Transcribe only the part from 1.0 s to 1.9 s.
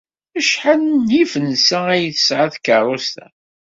yifensa